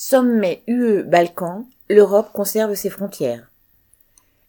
[0.00, 3.50] Sommet UE-Balkan, l'Europe conserve ses frontières.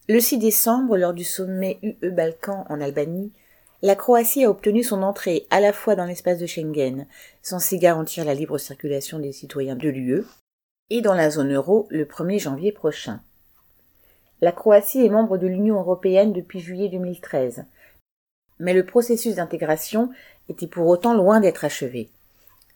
[0.08, 3.32] Le 6 décembre, lors du sommet UE-Balkan en Albanie,
[3.82, 7.04] la Croatie a obtenu son entrée à la fois dans l'espace de Schengen,
[7.42, 10.22] censé garantir la libre circulation des citoyens de l'UE,
[10.88, 13.20] et dans la zone euro le 1er janvier prochain.
[14.40, 17.64] La Croatie est membre de l'Union européenne depuis juillet 2013,
[18.60, 20.10] mais le processus d'intégration
[20.48, 22.08] était pour autant loin d'être achevé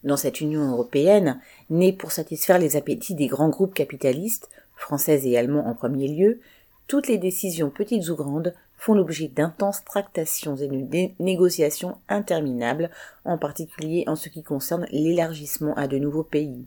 [0.05, 5.37] dans cette Union européenne, née pour satisfaire les appétits des grands groupes capitalistes, français et
[5.37, 6.41] allemands en premier lieu,
[6.87, 12.91] toutes les décisions petites ou grandes font l'objet d'intenses tractations et de négociations interminables,
[13.25, 16.66] en particulier en ce qui concerne l'élargissement à de nouveaux pays.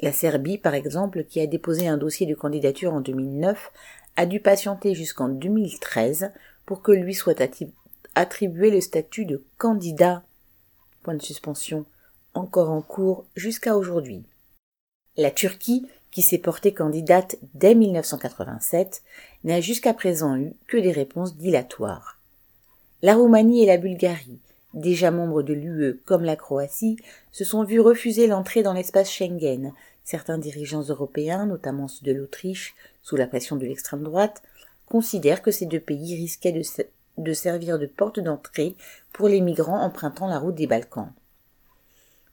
[0.00, 3.70] La Serbie, par exemple, qui a déposé un dossier de candidature en 2009,
[4.16, 6.32] a dû patienter jusqu'en 2013
[6.64, 7.42] pour que lui soit
[8.14, 10.22] attribué le statut de candidat.
[11.02, 11.84] Point de suspension
[12.34, 14.22] encore en cours jusqu'à aujourd'hui.
[15.16, 19.02] La Turquie, qui s'est portée candidate dès 1987,
[19.44, 22.18] n'a jusqu'à présent eu que des réponses dilatoires.
[23.02, 24.40] La Roumanie et la Bulgarie,
[24.74, 26.96] déjà membres de l'UE comme la Croatie,
[27.32, 29.72] se sont vus refuser l'entrée dans l'espace Schengen.
[30.04, 34.42] Certains dirigeants européens, notamment ceux de l'Autriche, sous la pression de l'extrême droite,
[34.86, 36.62] considèrent que ces deux pays risquaient de,
[37.18, 38.74] de servir de porte d'entrée
[39.12, 41.12] pour les migrants empruntant la route des Balkans.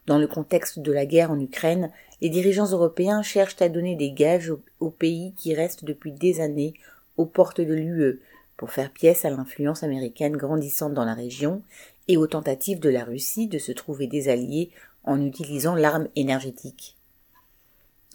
[0.06, 4.12] Dans le contexte de la guerre en Ukraine, les dirigeants européens cherchent à donner des
[4.12, 6.76] gages aux, pays qui restent depuis des années
[7.18, 8.22] aux portes de l'UE
[8.56, 11.64] pour faire pièce à l'influence américaine grandissante dans la région
[12.08, 14.70] et aux tentatives de la Russie de se trouver des alliés
[15.04, 16.98] en utilisant l'arme énergétique.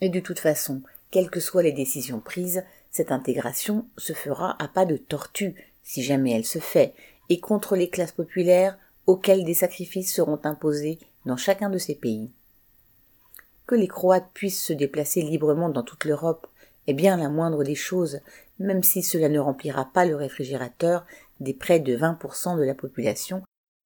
[0.01, 4.69] Et de toute façon, quelles que soient les décisions prises, cette intégration se fera à
[4.69, 6.95] pas de tortue, si jamais elle se fait,
[7.29, 12.31] et contre les classes populaires auxquelles des sacrifices seront imposés dans chacun de ces pays.
[13.67, 16.47] Que les Croates puissent se déplacer librement dans toute l'Europe
[16.87, 18.21] est bien la moindre des choses,
[18.59, 21.07] même si cela ne remplira pas le réfrigérateur
[21.41, 23.43] des près de 20% de la population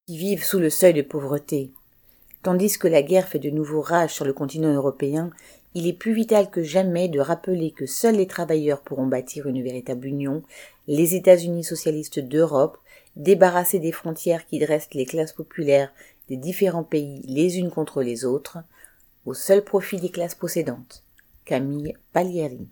[0.07, 1.71] qui vivent sous le seuil de pauvreté.
[2.43, 5.31] Tandis que la guerre fait de nouveaux rages sur le continent européen,
[5.75, 9.63] il est plus vital que jamais de rappeler que seuls les travailleurs pourront bâtir une
[9.63, 10.43] véritable union,
[10.87, 12.79] les États-Unis socialistes d'Europe,
[13.17, 15.93] débarrassés des frontières qui dressent les classes populaires
[16.29, 18.59] des différents pays les unes contre les autres,
[19.27, 21.03] au seul profit des classes possédantes.
[21.45, 22.69] Camille Palieri.